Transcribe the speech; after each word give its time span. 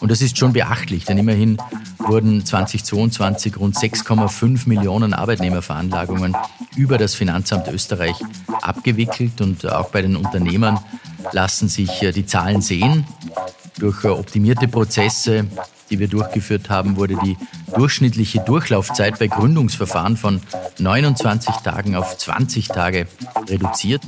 Und 0.00 0.10
das 0.10 0.20
ist 0.20 0.38
schon 0.38 0.52
beachtlich, 0.52 1.04
denn 1.04 1.18
immerhin 1.18 1.58
wurden 1.98 2.44
2022 2.44 3.56
rund 3.58 3.76
6,5 3.76 4.68
Millionen 4.68 5.14
Arbeitnehmerveranlagungen 5.14 6.36
über 6.76 6.98
das 6.98 7.14
Finanzamt 7.14 7.68
Österreich 7.68 8.16
abgewickelt 8.62 9.40
und 9.40 9.70
auch 9.70 9.90
bei 9.90 10.02
den 10.02 10.16
Unternehmern 10.16 10.78
lassen 11.32 11.68
sich 11.68 12.02
äh, 12.02 12.12
die 12.12 12.26
Zahlen 12.26 12.60
sehen. 12.60 13.06
Durch 13.78 14.04
äh, 14.04 14.08
optimierte 14.08 14.68
Prozesse, 14.68 15.46
die 15.90 15.98
wir 15.98 16.08
durchgeführt 16.08 16.70
haben, 16.70 16.96
wurde 16.96 17.16
die 17.24 17.36
durchschnittliche 17.74 18.40
Durchlaufzeit 18.40 19.18
bei 19.18 19.26
Gründungsverfahren 19.26 20.16
von 20.16 20.40
29 20.78 21.56
Tagen 21.56 21.96
auf 21.96 22.16
20 22.16 22.68
Tage 22.68 23.06
reduziert. 23.48 24.02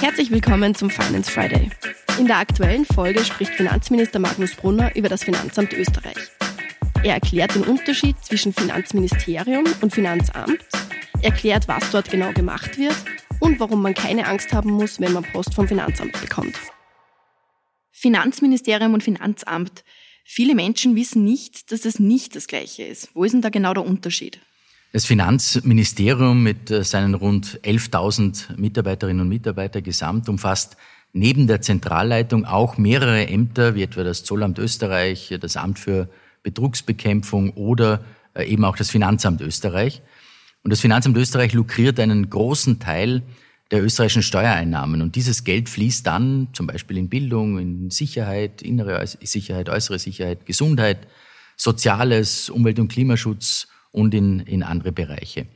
Herzlich 0.00 0.30
willkommen 0.30 0.74
zum 0.74 0.90
Finance 0.90 1.30
Friday. 1.30 1.70
In 2.18 2.26
der 2.26 2.36
aktuellen 2.36 2.84
Folge 2.84 3.24
spricht 3.24 3.52
Finanzminister 3.54 4.18
Magnus 4.18 4.54
Brunner 4.54 4.94
über 4.94 5.08
das 5.08 5.24
Finanzamt 5.24 5.72
Österreich. 5.72 6.18
Er 7.02 7.14
erklärt 7.14 7.54
den 7.54 7.64
Unterschied 7.64 8.16
zwischen 8.22 8.52
Finanzministerium 8.52 9.64
und 9.80 9.94
Finanzamt, 9.94 10.60
erklärt, 11.22 11.66
was 11.66 11.90
dort 11.90 12.10
genau 12.10 12.32
gemacht 12.32 12.76
wird 12.76 12.96
und 13.40 13.58
warum 13.58 13.80
man 13.80 13.94
keine 13.94 14.26
Angst 14.26 14.52
haben 14.52 14.70
muss, 14.70 15.00
wenn 15.00 15.14
man 15.14 15.24
Post 15.24 15.54
vom 15.54 15.66
Finanzamt 15.66 16.20
bekommt. 16.20 16.56
Finanzministerium 17.90 18.92
und 18.92 19.02
Finanzamt. 19.02 19.82
Viele 20.24 20.54
Menschen 20.54 20.94
wissen 20.94 21.24
nicht, 21.24 21.72
dass 21.72 21.86
es 21.86 21.98
nicht 21.98 22.36
das 22.36 22.48
gleiche 22.48 22.82
ist. 22.82 23.08
Wo 23.14 23.24
ist 23.24 23.32
denn 23.32 23.42
da 23.42 23.48
genau 23.48 23.72
der 23.72 23.86
Unterschied? 23.86 24.40
Das 24.96 25.04
Finanzministerium 25.04 26.42
mit 26.42 26.70
äh, 26.70 26.82
seinen 26.82 27.12
rund 27.12 27.60
11.000 27.62 28.56
Mitarbeiterinnen 28.56 29.20
und 29.20 29.28
Mitarbeitern 29.28 29.82
gesamt 29.82 30.26
umfasst 30.26 30.78
neben 31.12 31.46
der 31.46 31.60
Zentralleitung 31.60 32.46
auch 32.46 32.78
mehrere 32.78 33.26
Ämter, 33.28 33.74
wie 33.74 33.82
etwa 33.82 34.04
das 34.04 34.24
Zollamt 34.24 34.58
Österreich, 34.58 35.36
das 35.38 35.58
Amt 35.58 35.78
für 35.78 36.08
Betrugsbekämpfung 36.44 37.50
oder 37.50 38.06
äh, 38.32 38.44
eben 38.46 38.64
auch 38.64 38.74
das 38.74 38.88
Finanzamt 38.88 39.42
Österreich. 39.42 40.00
Und 40.64 40.70
das 40.70 40.80
Finanzamt 40.80 41.18
Österreich 41.18 41.52
lukriert 41.52 42.00
einen 42.00 42.30
großen 42.30 42.78
Teil 42.78 43.22
der 43.72 43.84
österreichischen 43.84 44.22
Steuereinnahmen. 44.22 45.02
Und 45.02 45.14
dieses 45.14 45.44
Geld 45.44 45.68
fließt 45.68 46.06
dann 46.06 46.48
zum 46.54 46.66
Beispiel 46.66 46.96
in 46.96 47.10
Bildung, 47.10 47.58
in 47.58 47.90
Sicherheit, 47.90 48.62
innere 48.62 49.06
Sicherheit, 49.06 49.68
äußere 49.68 49.98
Sicherheit, 49.98 50.46
Gesundheit, 50.46 51.06
Soziales, 51.54 52.48
Umwelt- 52.48 52.78
und 52.78 52.88
Klimaschutz 52.88 53.68
und 53.96 54.12
in, 54.12 54.40
in 54.40 54.62
andere 54.62 54.92
Bereiche. 54.92 55.46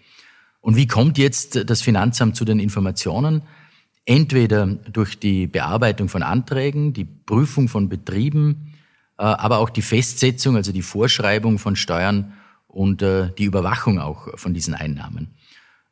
Und 0.63 0.75
wie 0.75 0.87
kommt 0.87 1.19
jetzt 1.19 1.69
das 1.69 1.83
Finanzamt 1.83 2.37
zu 2.37 2.47
den 2.47 2.59
Informationen? 2.59 3.43
Entweder 4.07 4.67
durch 4.67 5.19
die 5.19 5.47
Bearbeitung 5.47 6.09
von 6.09 6.23
Anträgen, 6.23 6.95
die 6.95 7.05
Prüfung 7.05 7.69
von 7.69 7.91
Betrieben, 7.91 8.73
äh, 9.19 9.25
aber 9.25 9.59
auch 9.59 9.69
die 9.69 9.83
Festsetzung, 9.83 10.57
also 10.57 10.73
die 10.73 10.81
Vorschreibung 10.81 11.59
von 11.59 11.77
Steuern 11.77 12.33
und 12.67 13.03
äh, 13.03 13.31
die 13.37 13.45
Überwachung 13.45 13.99
auch 13.99 14.39
von 14.39 14.55
diesen 14.55 14.73
Einnahmen. 14.73 15.35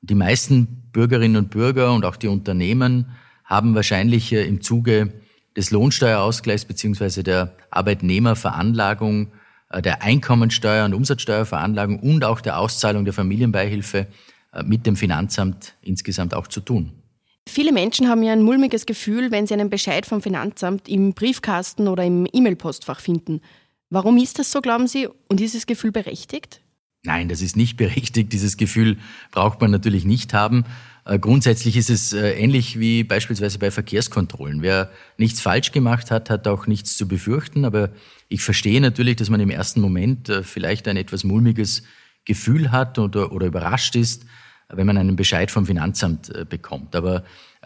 Die 0.01 0.15
meisten 0.15 0.89
Bürgerinnen 0.91 1.37
und 1.37 1.51
Bürger 1.51 1.93
und 1.93 2.07
auch 2.07 2.17
die 2.17 2.29
Unternehmen 2.29 3.11
haben 3.45 3.75
wahrscheinlich 3.75 4.33
äh, 4.33 4.47
im 4.47 4.63
Zuge 4.63 5.13
des 5.55 5.71
Lohnsteuerausgleichs 5.71 6.65
beziehungsweise 6.65 7.23
der 7.23 7.55
Arbeitnehmerveranlagung, 7.71 9.33
der 9.75 10.03
Einkommensteuer- 10.03 10.85
und 10.85 10.95
Umsatzsteuerveranlagung 10.95 12.01
und 12.01 12.25
auch 12.25 12.41
der 12.41 12.59
Auszahlung 12.59 13.05
der 13.05 13.15
Familienbeihilfe 13.15 14.07
mit 14.65 14.87
dem 14.87 14.97
Finanzamt 14.97 15.75
insgesamt 15.83 16.35
auch 16.35 16.47
zu 16.47 16.61
tun. 16.61 16.93
Viele 17.49 17.73
Menschen 17.73 18.09
haben 18.09 18.23
ja 18.23 18.33
ein 18.33 18.43
mulmiges 18.43 18.85
Gefühl, 18.85 19.31
wenn 19.31 19.47
sie 19.47 19.55
einen 19.55 19.71
Bescheid 19.71 20.05
vom 20.05 20.21
Finanzamt 20.21 20.87
im 20.89 21.15
Briefkasten 21.15 21.89
oder 21.89 22.05
im 22.05 22.27
E-Mail-Postfach 22.31 23.01
finden. 23.01 23.41
Warum 23.91 24.19
ist 24.19 24.39
das 24.39 24.53
so, 24.53 24.61
glauben 24.61 24.87
Sie? 24.87 25.09
Und 25.29 25.41
ist 25.41 25.55
das 25.55 25.67
Gefühl 25.67 25.91
berechtigt? 25.91 26.61
Nein, 27.05 27.29
das 27.29 27.41
ist 27.41 27.57
nicht 27.57 27.77
berechtigt. 27.79 28.33
Dieses 28.35 28.59
Gefühl 28.59 28.99
braucht 29.31 29.61
man 29.61 29.71
natürlich 29.71 30.05
nicht 30.05 30.35
haben. 30.35 30.65
Äh, 31.09 31.19
grundsätzlich 31.19 31.77
ist 31.77 31.89
es 31.89 32.13
äh, 32.13 32.33
ähnlich 32.33 32.79
wie 32.79 33.03
beispielsweise 33.03 33.59
bei 33.59 33.71
Verkehrskontrollen. 33.71 34.61
Wer 34.61 34.91
nichts 35.17 35.41
falsch 35.41 35.73
gemacht 35.73 36.11
hat, 36.11 36.29
hat 36.29 36.47
auch 36.47 36.67
nichts 36.67 36.99
zu 36.99 37.09
befürchten. 37.09 37.65
Aber 37.65 37.89
ich 38.29 38.43
verstehe 38.43 38.81
natürlich, 38.81 39.17
dass 39.17 39.31
man 39.31 39.41
im 39.41 39.49
ersten 39.49 39.81
Moment 39.81 40.29
äh, 40.29 40.43
vielleicht 40.43 40.87
ein 40.87 40.99
etwas 40.99 41.25
mulmiges 41.25 41.83
Gefühl 42.27 42.73
hat 42.73 42.99
oder, 42.99 43.33
oder 43.33 43.47
überrascht 43.47 43.97
ist, 43.97 44.27
wenn 44.69 44.87
man 44.87 44.99
einen 44.99 45.17
Bescheid 45.17 45.51
vom 45.51 45.65
Finanzamt 45.65 46.31
bekommt. 46.51 46.95
Aber 46.95 47.25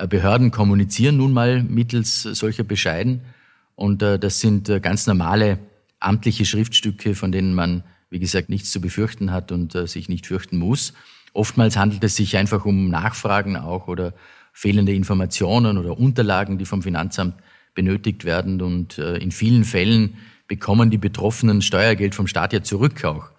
Behörden 0.09 0.53
kommunizieren 0.53 1.17
nun 1.17 1.33
mal 1.33 1.65
mittels 1.65 2.23
solcher 2.23 2.63
Bescheiden. 2.63 3.23
Und 3.75 4.03
das 4.03 4.39
sind 4.39 4.71
ganz 4.83 5.09
normale 5.09 5.59
amtliche 5.99 6.45
Schriftstücke, 6.45 7.17
von 7.17 7.33
denen 7.33 7.55
man 7.55 7.83
wie 8.09 8.21
gesagt, 8.21 8.51
nichts 8.51 8.71
zu 8.71 8.81
befürchten 8.81 9.33
hat 9.33 9.51
und 9.51 9.73
sich 9.89 10.09
nicht 10.09 10.29
fürchten 10.29 10.59
muss. 10.59 10.93
Oftmals 11.33 11.77
handelt 11.77 12.05
es 12.05 12.17
sich 12.17 12.37
einfach 12.37 12.65
um 12.65 12.89
Nachfragen 12.89 13.57
auch 13.57 13.89
oder 13.89 14.13
fehlende 14.53 14.93
Informationen 14.93 15.79
oder 15.79 15.99
Unterlagen, 15.99 16.59
die 16.59 16.67
vom 16.67 16.83
Finanzamt 16.83 17.35
benötigt 17.75 18.25
werden. 18.25 18.61
Und 18.61 18.99
äh, 18.99 19.17
in 19.17 19.31
vielen 19.31 19.65
Fällen 19.65 20.19
bekommen 20.47 20.91
die 20.91 20.99
Betroffenen 20.99 21.63
Steuergeld 21.63 22.15
vom 22.15 22.27
Staat 22.27 22.53
ja 22.53 22.63
zurück 22.63 23.05
auch. 23.05 23.31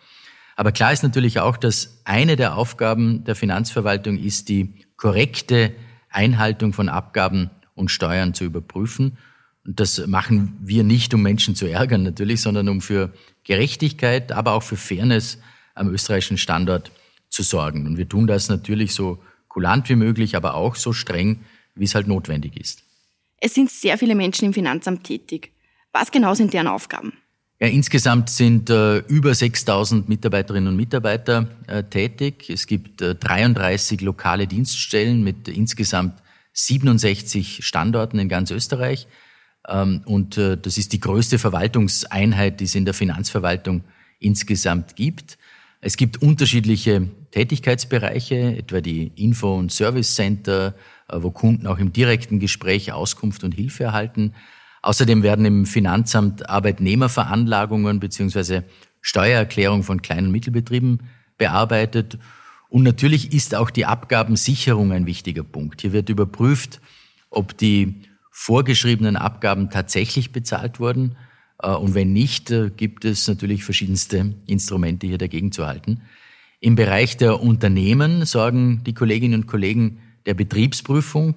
Aber 0.55 0.71
klar 0.71 0.93
ist 0.93 1.03
natürlich 1.03 1.39
auch, 1.39 1.57
dass 1.57 2.01
eine 2.05 2.35
der 2.35 2.55
Aufgaben 2.57 3.23
der 3.23 3.35
Finanzverwaltung 3.35 4.17
ist, 4.17 4.49
die 4.49 4.73
korrekte 4.97 5.71
Einhaltung 6.09 6.73
von 6.73 6.89
Abgaben 6.89 7.49
und 7.75 7.89
Steuern 7.89 8.33
zu 8.33 8.43
überprüfen. 8.43 9.17
Und 9.65 9.79
das 9.79 10.05
machen 10.07 10.57
wir 10.61 10.83
nicht, 10.83 11.13
um 11.13 11.21
Menschen 11.21 11.55
zu 11.55 11.65
ärgern 11.67 12.03
natürlich, 12.03 12.41
sondern 12.41 12.69
um 12.69 12.81
für 12.81 13.13
Gerechtigkeit, 13.43 14.31
aber 14.31 14.53
auch 14.53 14.63
für 14.63 14.77
Fairness 14.77 15.39
am 15.73 15.89
österreichischen 15.89 16.37
Standort 16.37 16.91
zu 17.33 17.43
sorgen. 17.43 17.85
Und 17.85 17.97
wir 17.97 18.07
tun 18.07 18.27
das 18.27 18.49
natürlich 18.49 18.93
so 18.93 19.19
kulant 19.47 19.89
wie 19.89 19.95
möglich, 19.95 20.35
aber 20.35 20.53
auch 20.53 20.75
so 20.75 20.93
streng, 20.93 21.39
wie 21.75 21.85
es 21.85 21.95
halt 21.95 22.07
notwendig 22.07 22.59
ist. 22.59 22.83
Es 23.37 23.53
sind 23.53 23.69
sehr 23.69 23.97
viele 23.97 24.15
Menschen 24.15 24.45
im 24.45 24.53
Finanzamt 24.53 25.03
tätig. 25.03 25.51
Was 25.91 26.11
genau 26.11 26.33
sind 26.33 26.53
deren 26.53 26.67
Aufgaben? 26.67 27.13
Ja, 27.59 27.67
insgesamt 27.67 28.29
sind 28.29 28.69
äh, 28.69 28.97
über 28.99 29.33
6000 29.33 30.09
Mitarbeiterinnen 30.09 30.69
und 30.69 30.75
Mitarbeiter 30.75 31.47
äh, 31.67 31.83
tätig. 31.83 32.49
Es 32.49 32.67
gibt 32.67 33.01
äh, 33.01 33.15
33 33.15 34.01
lokale 34.01 34.47
Dienststellen 34.47 35.23
mit 35.23 35.47
insgesamt 35.47 36.21
67 36.53 37.65
Standorten 37.65 38.19
in 38.19 38.29
ganz 38.29 38.51
Österreich. 38.51 39.07
Ähm, 39.67 40.01
und 40.05 40.37
äh, 40.37 40.57
das 40.57 40.77
ist 40.77 40.93
die 40.93 40.99
größte 40.99 41.39
Verwaltungseinheit, 41.39 42.59
die 42.59 42.65
es 42.65 42.75
in 42.75 42.85
der 42.85 42.93
Finanzverwaltung 42.93 43.83
insgesamt 44.19 44.95
gibt. 44.95 45.37
Es 45.85 45.97
gibt 45.97 46.21
unterschiedliche 46.21 47.09
Tätigkeitsbereiche, 47.31 48.55
etwa 48.55 48.79
die 48.79 49.11
Info- 49.15 49.57
und 49.57 49.69
Service 49.69 50.15
Center, 50.15 50.75
äh, 51.09 51.17
wo 51.19 51.29
Kunden 51.29 51.67
auch 51.67 51.77
im 51.77 51.91
direkten 51.91 52.39
Gespräch 52.39 52.93
Auskunft 52.93 53.43
und 53.43 53.53
Hilfe 53.53 53.83
erhalten. 53.83 54.33
Außerdem 54.81 55.23
werden 55.23 55.45
im 55.45 55.65
Finanzamt 55.65 56.49
Arbeitnehmerveranlagungen 56.49 57.99
beziehungsweise 57.99 58.63
Steuererklärung 59.01 59.83
von 59.83 60.01
kleinen 60.01 60.27
und 60.27 60.31
Mittelbetrieben 60.31 61.01
bearbeitet. 61.37 62.17
Und 62.69 62.83
natürlich 62.83 63.33
ist 63.33 63.53
auch 63.53 63.69
die 63.69 63.85
Abgabensicherung 63.85 64.93
ein 64.93 65.05
wichtiger 65.05 65.43
Punkt. 65.43 65.81
Hier 65.81 65.91
wird 65.91 66.07
überprüft, 66.07 66.79
ob 67.29 67.57
die 67.57 68.03
vorgeschriebenen 68.31 69.17
Abgaben 69.17 69.69
tatsächlich 69.69 70.31
bezahlt 70.31 70.79
wurden. 70.79 71.17
Äh, 71.61 71.71
und 71.71 71.93
wenn 71.95 72.13
nicht, 72.13 72.51
äh, 72.51 72.71
gibt 72.75 73.05
es 73.05 73.27
natürlich 73.27 73.63
verschiedenste 73.63 74.33
Instrumente 74.45 75.07
hier 75.07 75.17
dagegen 75.17 75.51
zu 75.51 75.65
halten. 75.65 76.01
Im 76.59 76.75
Bereich 76.75 77.17
der 77.17 77.41
Unternehmen 77.41 78.25
sorgen 78.25 78.83
die 78.85 78.93
Kolleginnen 78.93 79.41
und 79.41 79.47
Kollegen 79.47 79.99
der 80.25 80.33
Betriebsprüfung 80.33 81.35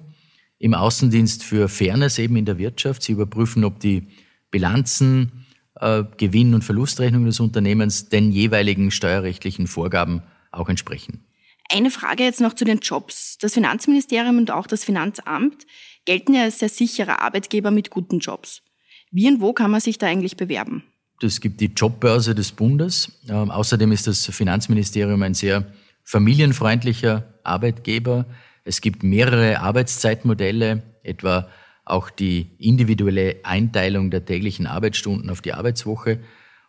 im 0.59 0.73
Außendienst 0.73 1.43
für 1.43 1.67
Fairness 1.67 2.17
eben 2.17 2.35
in 2.37 2.45
der 2.45 2.57
Wirtschaft. 2.57 3.03
Sie 3.03 3.11
überprüfen, 3.11 3.63
ob 3.63 3.79
die 3.79 4.07
Bilanzen, 4.51 5.45
äh, 5.75 6.03
Gewinn- 6.17 6.53
und 6.53 6.63
Verlustrechnungen 6.63 7.27
des 7.27 7.39
Unternehmens 7.39 8.09
den 8.09 8.31
jeweiligen 8.31 8.91
steuerrechtlichen 8.91 9.67
Vorgaben 9.67 10.23
auch 10.51 10.69
entsprechen. 10.69 11.25
Eine 11.69 11.91
Frage 11.91 12.23
jetzt 12.23 12.39
noch 12.39 12.53
zu 12.53 12.63
den 12.63 12.79
Jobs. 12.79 13.37
Das 13.39 13.53
Finanzministerium 13.53 14.37
und 14.37 14.51
auch 14.51 14.67
das 14.67 14.85
Finanzamt 14.85 15.67
gelten 16.05 16.33
ja 16.33 16.43
als 16.43 16.59
sehr 16.59 16.69
sicherer 16.69 17.21
Arbeitgeber 17.21 17.71
mit 17.71 17.89
guten 17.89 18.19
Jobs. 18.19 18.61
Wie 19.11 19.27
und 19.27 19.41
wo 19.41 19.53
kann 19.53 19.71
man 19.71 19.81
sich 19.81 19.97
da 19.97 20.07
eigentlich 20.07 20.37
bewerben? 20.37 20.83
Es 21.21 21.41
gibt 21.41 21.61
die 21.61 21.71
Jobbörse 21.75 22.35
des 22.35 22.51
Bundes. 22.51 23.11
Ähm, 23.27 23.49
außerdem 23.49 23.91
ist 23.91 24.07
das 24.07 24.25
Finanzministerium 24.27 25.21
ein 25.23 25.33
sehr 25.33 25.65
familienfreundlicher 26.03 27.25
Arbeitgeber. 27.43 28.25
Es 28.63 28.81
gibt 28.81 29.03
mehrere 29.03 29.59
Arbeitszeitmodelle, 29.59 30.83
etwa 31.03 31.47
auch 31.85 32.09
die 32.09 32.51
individuelle 32.59 33.37
Einteilung 33.43 34.11
der 34.11 34.25
täglichen 34.25 34.67
Arbeitsstunden 34.67 35.29
auf 35.29 35.41
die 35.41 35.53
Arbeitswoche 35.53 36.19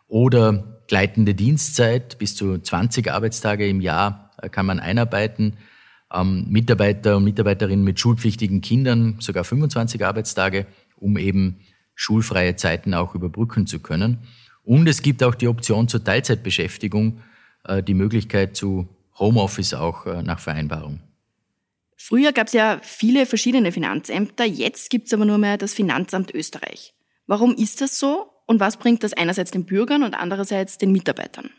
oder 0.07 0.81
gleitende 0.87 1.35
Dienstzeit 1.35 2.17
bis 2.17 2.35
zu 2.35 2.57
20 2.57 3.11
Arbeitstage 3.11 3.67
im 3.67 3.81
Jahr 3.81 4.31
äh, 4.41 4.49
kann 4.49 4.65
man 4.65 4.79
einarbeiten. 4.79 5.57
ähm, 6.11 6.47
Mitarbeiter 6.49 7.17
und 7.17 7.25
Mitarbeiterinnen 7.25 7.85
mit 7.85 7.99
schulpflichtigen 7.99 8.61
Kindern 8.61 9.17
sogar 9.19 9.43
25 9.43 10.03
Arbeitstage, 10.03 10.65
um 10.95 11.17
eben 11.17 11.59
schulfreie 11.99 12.55
Zeiten 12.55 12.93
auch 12.93 13.13
überbrücken 13.13 13.67
zu 13.67 13.79
können. 13.79 14.19
Und 14.63 14.87
es 14.87 15.01
gibt 15.01 15.21
auch 15.21 15.35
die 15.35 15.49
Option 15.49 15.89
zur 15.89 16.01
Teilzeitbeschäftigung, 16.01 17.21
äh, 17.65 17.83
die 17.83 17.93
Möglichkeit 17.93 18.55
zu 18.55 18.87
Homeoffice 19.17 19.73
auch 19.73 20.05
äh, 20.05 20.23
nach 20.23 20.39
Vereinbarung. 20.39 21.01
Früher 21.97 22.31
gab 22.31 22.47
es 22.47 22.53
ja 22.53 22.79
viele 22.81 23.25
verschiedene 23.25 23.73
Finanzämter, 23.73 24.45
jetzt 24.45 24.89
gibt 24.89 25.07
es 25.07 25.13
aber 25.13 25.25
nur 25.25 25.37
mehr 25.37 25.57
das 25.57 25.73
Finanzamt 25.73 26.33
Österreich. 26.33 26.93
Warum 27.27 27.53
ist 27.53 27.81
das 27.81 27.99
so 27.99 28.31
und 28.45 28.61
was 28.61 28.77
bringt 28.77 29.03
das 29.03 29.11
einerseits 29.11 29.51
den 29.51 29.65
Bürgern 29.65 30.03
und 30.03 30.13
andererseits 30.13 30.77
den 30.77 30.93
Mitarbeitern? 30.93 31.49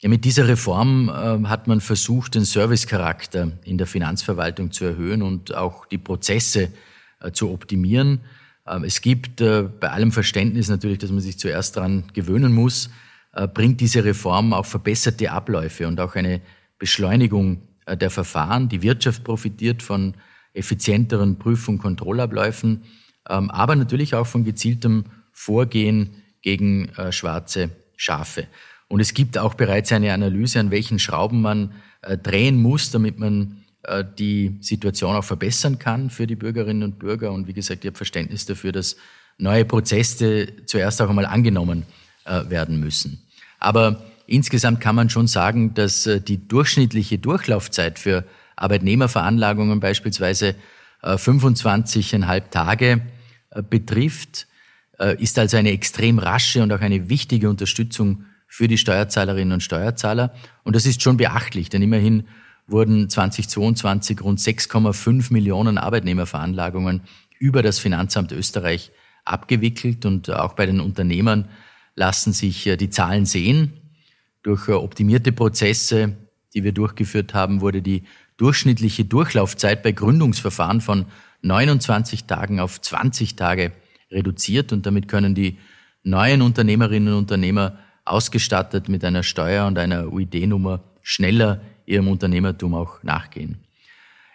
Ja, 0.00 0.08
mit 0.08 0.24
dieser 0.24 0.48
Reform 0.48 1.08
äh, 1.08 1.46
hat 1.48 1.68
man 1.68 1.80
versucht, 1.80 2.34
den 2.34 2.44
Servicecharakter 2.44 3.52
in 3.62 3.78
der 3.78 3.86
Finanzverwaltung 3.86 4.72
zu 4.72 4.84
erhöhen 4.84 5.22
und 5.22 5.54
auch 5.54 5.86
die 5.86 5.98
Prozesse 5.98 6.72
äh, 7.20 7.30
zu 7.30 7.52
optimieren. 7.52 8.22
Ähm, 8.68 8.84
es 8.84 9.00
gibt 9.00 9.40
äh, 9.40 9.62
bei 9.62 9.90
allem 9.90 10.12
Verständnis 10.12 10.68
natürlich, 10.68 10.98
dass 10.98 11.10
man 11.10 11.20
sich 11.20 11.38
zuerst 11.38 11.76
daran 11.76 12.04
gewöhnen 12.12 12.52
muss, 12.52 12.90
äh, 13.32 13.46
bringt 13.46 13.80
diese 13.80 14.04
Reform 14.04 14.52
auch 14.52 14.66
verbesserte 14.66 15.30
Abläufe 15.30 15.86
und 15.86 16.00
auch 16.00 16.14
eine 16.14 16.40
Beschleunigung 16.78 17.62
äh, 17.86 17.96
der 17.96 18.10
Verfahren. 18.10 18.68
Die 18.68 18.82
Wirtschaft 18.82 19.24
profitiert 19.24 19.82
von 19.82 20.14
effizienteren 20.52 21.38
Prüf- 21.38 21.68
und 21.68 21.78
Kontrollabläufen, 21.78 22.84
ähm, 23.28 23.50
aber 23.50 23.76
natürlich 23.76 24.14
auch 24.14 24.26
von 24.26 24.44
gezieltem 24.44 25.04
Vorgehen 25.32 26.22
gegen 26.40 26.92
schwarze 27.10 27.70
Schafe. 27.96 28.46
Und 28.88 29.00
es 29.00 29.12
gibt 29.12 29.36
auch 29.36 29.54
bereits 29.54 29.92
eine 29.92 30.14
Analyse, 30.14 30.60
an 30.60 30.70
welchen 30.70 31.00
Schrauben 31.00 31.42
man 31.42 31.72
drehen 32.22 32.62
muss, 32.62 32.92
damit 32.92 33.18
man 33.18 33.65
die 34.18 34.58
Situation 34.60 35.14
auch 35.14 35.24
verbessern 35.24 35.78
kann 35.78 36.10
für 36.10 36.26
die 36.26 36.36
Bürgerinnen 36.36 36.82
und 36.82 36.98
Bürger. 36.98 37.32
Und 37.32 37.46
wie 37.46 37.52
gesagt, 37.52 37.84
ich 37.84 37.88
habe 37.88 37.96
Verständnis 37.96 38.46
dafür, 38.46 38.72
dass 38.72 38.96
neue 39.38 39.64
Prozesse 39.64 40.48
zuerst 40.66 41.00
auch 41.00 41.08
einmal 41.08 41.26
angenommen 41.26 41.84
äh, 42.24 42.48
werden 42.48 42.80
müssen. 42.80 43.22
Aber 43.58 44.02
insgesamt 44.26 44.80
kann 44.80 44.96
man 44.96 45.10
schon 45.10 45.26
sagen, 45.26 45.74
dass 45.74 46.06
äh, 46.06 46.20
die 46.20 46.48
durchschnittliche 46.48 47.18
Durchlaufzeit 47.18 47.98
für 47.98 48.24
Arbeitnehmerveranlagungen 48.56 49.80
beispielsweise 49.80 50.54
25,5 51.02 52.50
Tage 52.50 53.02
betrifft, 53.68 54.46
ist 55.18 55.38
also 55.38 55.58
eine 55.58 55.70
extrem 55.70 56.18
rasche 56.18 56.62
und 56.62 56.72
auch 56.72 56.80
eine 56.80 57.10
wichtige 57.10 57.50
Unterstützung 57.50 58.24
für 58.48 58.66
die 58.66 58.78
Steuerzahlerinnen 58.78 59.52
und 59.52 59.62
Steuerzahler. 59.62 60.34
Und 60.64 60.74
das 60.74 60.86
ist 60.86 61.02
schon 61.02 61.18
beachtlich, 61.18 61.68
denn 61.68 61.82
immerhin 61.82 62.24
wurden 62.66 63.08
2022 63.08 64.20
rund 64.22 64.40
6,5 64.40 65.32
Millionen 65.32 65.78
Arbeitnehmerveranlagungen 65.78 67.02
über 67.38 67.62
das 67.62 67.78
Finanzamt 67.78 68.32
Österreich 68.32 68.90
abgewickelt 69.24 70.04
und 70.04 70.30
auch 70.30 70.54
bei 70.54 70.66
den 70.66 70.80
Unternehmern 70.80 71.48
lassen 71.94 72.32
sich 72.32 72.66
äh, 72.66 72.76
die 72.76 72.90
Zahlen 72.90 73.26
sehen. 73.26 73.72
Durch 74.42 74.68
äh, 74.68 74.72
optimierte 74.72 75.32
Prozesse, 75.32 76.16
die 76.54 76.64
wir 76.64 76.72
durchgeführt 76.72 77.34
haben, 77.34 77.60
wurde 77.60 77.82
die 77.82 78.04
durchschnittliche 78.36 79.04
Durchlaufzeit 79.04 79.82
bei 79.82 79.92
Gründungsverfahren 79.92 80.80
von 80.80 81.06
29 81.42 82.24
Tagen 82.24 82.60
auf 82.60 82.80
20 82.80 83.36
Tage 83.36 83.72
reduziert 84.10 84.72
und 84.72 84.86
damit 84.86 85.08
können 85.08 85.34
die 85.34 85.58
neuen 86.02 86.42
Unternehmerinnen 86.42 87.14
und 87.14 87.20
Unternehmer 87.20 87.78
ausgestattet 88.04 88.88
mit 88.88 89.04
einer 89.04 89.22
Steuer 89.22 89.66
und 89.66 89.78
einer 89.78 90.12
UID-Nummer 90.12 90.84
schneller 91.02 91.60
ihrem 91.86 92.08
Unternehmertum 92.08 92.74
auch 92.74 93.02
nachgehen. 93.02 93.58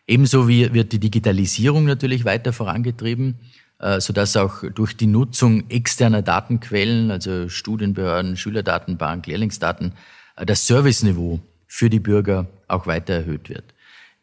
Ebenso 0.08 0.48
wie 0.48 0.74
wird 0.74 0.92
die 0.92 1.00
Digitalisierung 1.00 1.86
natürlich 1.86 2.26
weiter 2.26 2.54
vorangetrieben, 2.54 3.36
äh, 3.80 4.02
sodass 4.02 4.36
auch 4.36 4.64
durch 4.74 4.98
die 4.98 5.08
Nutzung 5.08 5.70
externer 5.70 6.22
Datenquellen, 6.22 7.12
also 7.12 7.50
Studienbehörden, 7.50 8.36
Schülerdatenbank, 8.36 9.28
Lehrlingsdaten, 9.28 9.94
äh, 10.36 10.46
das 10.46 10.68
Serviceniveau 10.68 11.40
für 11.68 11.90
die 11.90 12.00
Bürger 12.00 12.48
auch 12.68 12.88
weiter 12.88 13.14
erhöht 13.14 13.50
wird. 13.50 13.74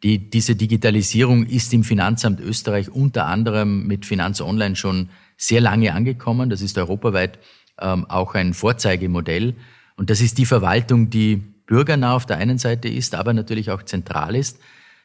Die, 0.03 0.31
diese 0.31 0.55
Digitalisierung 0.55 1.47
ist 1.47 1.73
im 1.75 1.83
Finanzamt 1.83 2.41
Österreich 2.41 2.91
unter 2.91 3.27
anderem 3.27 3.87
mit 3.87 4.07
Finanz 4.07 4.41
Online 4.41 4.77
schon 4.77 5.09
sehr 5.37 5.61
lange 5.61 5.93
angekommen. 5.93 6.51
Das 6.51 6.61
ist 6.61 6.79
europaweit 6.79 7.39
ähm, 7.81 8.05
auch 8.09 8.35
ein 8.35 8.55
Vorzeigemodell. 8.55 9.55
Und 9.97 10.11
das 10.11 10.21
ist 10.21 10.39
die 10.39 10.47
Verwaltung, 10.47 11.11
die 11.11 11.43
bürgernah 11.69 12.17
auf 12.17 12.27
der 12.27 12.39
einen 12.39 12.59
Seite 12.59 12.89
ist, 12.89 13.15
aber 13.15 13.33
natürlich 13.33 13.71
auch 13.71 13.85
zentral 13.85 14.35
ist. 14.35 14.59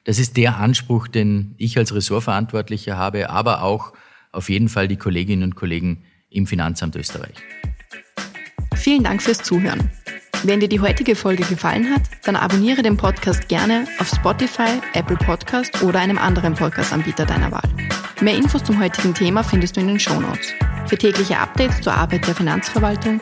Das 0.05 0.17
ist 0.17 0.35
der 0.35 0.57
Anspruch, 0.57 1.07
den 1.07 1.53
ich 1.57 1.77
als 1.77 1.93
Ressortverantwortlicher 1.93 2.97
habe, 2.97 3.29
aber 3.29 3.61
auch 3.61 3.93
auf 4.31 4.49
jeden 4.49 4.69
Fall 4.69 4.87
die 4.87 4.97
Kolleginnen 4.97 5.43
und 5.43 5.55
Kollegen 5.55 6.03
im 6.29 6.47
Finanzamt 6.47 6.95
Österreich. 6.95 7.35
Vielen 8.75 9.03
Dank 9.03 9.21
fürs 9.21 9.37
Zuhören. 9.37 9.91
Wenn 10.45 10.59
dir 10.59 10.67
die 10.67 10.81
heutige 10.81 11.15
Folge 11.15 11.43
gefallen 11.43 11.89
hat, 11.93 12.01
dann 12.23 12.35
abonniere 12.35 12.81
den 12.81 12.97
Podcast 12.97 13.47
gerne 13.47 13.85
auf 13.99 14.09
Spotify, 14.09 14.81
Apple 14.93 15.15
Podcast 15.15 15.81
oder 15.83 15.99
einem 15.99 16.17
anderen 16.17 16.53
Podcast-Anbieter 16.53 17.25
deiner 17.25 17.49
Wahl. 17.51 17.69
Mehr 18.19 18.35
Infos 18.35 18.63
zum 18.63 18.81
heutigen 18.81 19.13
Thema 19.13 19.43
findest 19.43 19.77
du 19.77 19.81
in 19.81 19.87
den 19.87 19.99
Show 19.99 20.19
Notes. 20.19 20.51
Für 20.87 20.97
tägliche 20.97 21.37
Updates 21.37 21.79
zur 21.79 21.93
Arbeit 21.93 22.27
der 22.27 22.35
Finanzverwaltung 22.35 23.21